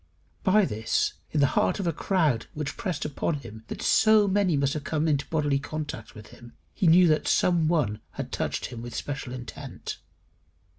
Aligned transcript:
By 0.43 0.65
this, 0.65 1.13
in 1.29 1.41
the 1.41 1.45
heart 1.53 1.79
of 1.79 1.85
a 1.85 1.93
crowd 1.93 2.47
which 2.55 2.75
pressed 2.75 3.05
upon 3.05 3.35
him 3.35 3.63
so 3.81 4.23
that 4.25 4.33
many 4.33 4.57
must 4.57 4.73
have 4.73 4.83
come 4.83 5.07
into 5.07 5.27
bodily 5.27 5.59
contact 5.59 6.15
with 6.15 6.29
him, 6.29 6.53
he 6.73 6.87
knew 6.87 7.07
that 7.07 7.27
some 7.27 7.67
one 7.67 8.01
had 8.13 8.31
touched 8.31 8.65
him 8.65 8.81
with 8.81 8.95
special 8.95 9.31
intent. 9.31 9.99